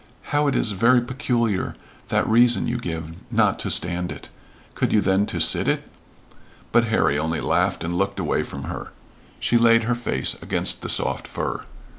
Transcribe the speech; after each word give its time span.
"How 0.33 0.47
it 0.47 0.55
is 0.55 0.71
very 0.71 0.99
peculiar 0.99 1.75
that 2.09 2.27
reason 2.27 2.67
you 2.67 2.79
give. 2.79 3.11
Not 3.29 3.59
to 3.59 3.69
stand 3.69 4.11
it! 4.11 4.29
Could 4.73 4.91
you 4.91 4.99
then 4.99 5.27
to 5.27 5.39
sit 5.39 5.67
it?" 5.67 5.87
But 6.71 6.85
Harry 6.85 7.19
only 7.19 7.39
laughed 7.39 7.83
and 7.83 7.93
looked 7.93 8.19
away 8.19 8.41
from 8.41 8.63
her. 8.63 8.93
She 9.39 9.59
laid 9.59 9.83
her 9.83 9.93
face 9.93 10.35
against 10.41 10.81
the 10.81 10.89
soft 10.89 11.27
fur. 11.27 11.65